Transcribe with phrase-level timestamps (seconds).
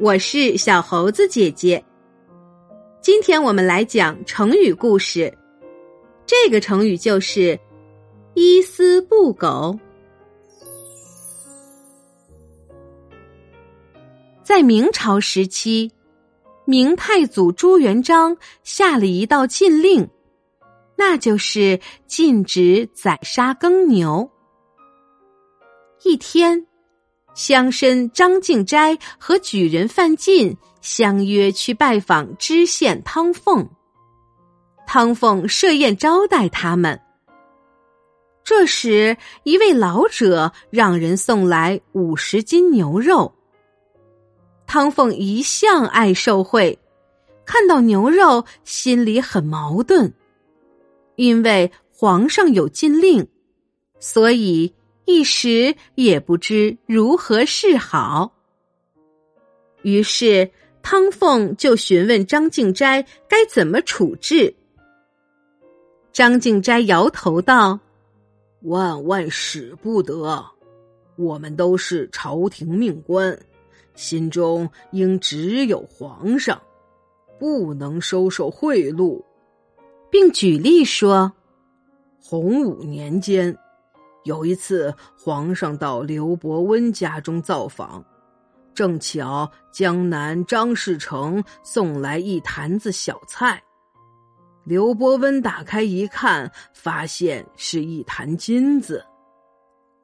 [0.00, 1.84] 我是小猴子姐姐。
[3.00, 5.36] 今天我们来讲成语故事，
[6.24, 7.58] 这个成语就是
[8.34, 9.76] “一丝不苟”。
[14.44, 15.90] 在明朝时期，
[16.64, 20.08] 明太祖朱元璋下了一道禁令，
[20.96, 24.30] 那就是禁止宰杀耕牛。
[26.04, 26.67] 一天。
[27.38, 33.64] 乡绅张敬斋和举人范进相约去拜访知县汤凤，
[34.88, 37.00] 汤凤设宴招待他们。
[38.42, 43.32] 这时，一位老者让人送来五十斤牛肉。
[44.66, 46.76] 汤凤一向爱受贿，
[47.46, 50.12] 看到牛肉心里很矛盾，
[51.14, 53.28] 因为皇上有禁令，
[54.00, 54.74] 所以。
[55.08, 58.30] 一时也不知如何是好，
[59.80, 60.50] 于是
[60.82, 64.54] 汤凤就询问张敬斋该怎么处置。
[66.12, 67.80] 张敬斋摇头道
[68.64, 70.44] ：“万万使不得，
[71.16, 73.36] 我们都是朝廷命官，
[73.94, 76.60] 心中应只有皇上，
[77.38, 79.18] 不能收受贿赂。”
[80.12, 81.32] 并举例说
[82.20, 83.56] ：“洪武年间。”
[84.28, 88.04] 有一次，皇上到刘伯温家中造访，
[88.74, 93.62] 正巧江南张士诚送来一坛子小菜。
[94.64, 99.02] 刘伯温打开一看，发现是一坛金子。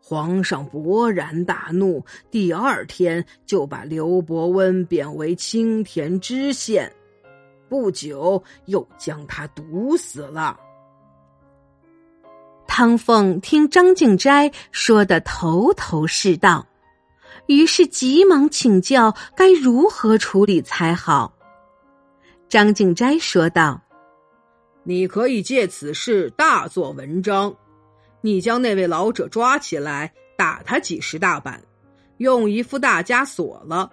[0.00, 6.90] 皇上勃然大怒，第二天就把刘伯温贬为青田知县，
[7.68, 10.58] 不久又将他毒死了。
[12.76, 16.66] 汤凤听张敬斋说的头头是道，
[17.46, 21.32] 于是急忙请教该如何处理才好。
[22.48, 23.80] 张敬斋说道
[24.82, 27.54] ：“你可以借此事大做文章，
[28.22, 31.62] 你将那位老者抓起来，打他几十大板，
[32.16, 33.88] 用一副大枷锁了，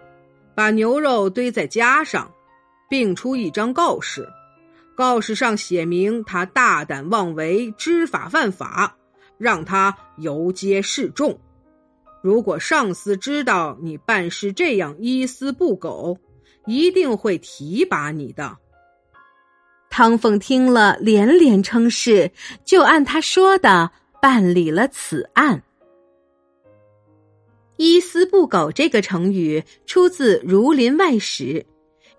[0.56, 2.28] 把牛肉堆在枷上，
[2.90, 4.28] 并出一张告示。”
[5.02, 8.96] 告示上写明他大胆妄为，知法犯法，
[9.40, 11.40] 让他游街示众。
[12.22, 16.16] 如果上司知道你办事这样一丝不苟，
[16.68, 18.56] 一定会提拔你的。
[19.90, 22.32] 汤凤听了，连连称是，
[22.64, 23.90] 就按他说的
[24.22, 25.64] 办理了此案。
[27.78, 31.46] 一丝不苟这个成语出自《儒林外史》。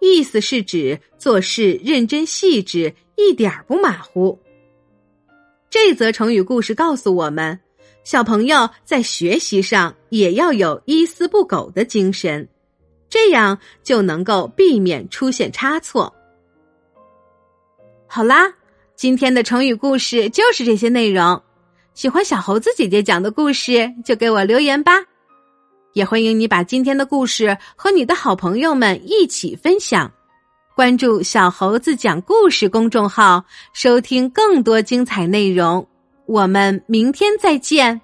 [0.03, 4.37] 意思是指做事认真细致，一点不马虎。
[5.71, 7.59] 这则成语故事告诉我们，
[8.03, 12.47] 小朋友在学习上也要有一丝不苟的精神，
[13.09, 16.13] 这样就能够避免出现差错。
[18.09, 18.53] 好啦，
[18.97, 21.41] 今天的成语故事就是这些内容。
[21.95, 24.93] 喜欢小猴子姐姐讲的故事，就给我留言吧。
[25.93, 30.11] 也欢迎你把今天的故事和你的好朋友们一起分享，
[30.75, 35.87] 关注“小猴子讲故事”公众号，收听更多精彩内容。
[36.27, 38.01] 我们明天再见。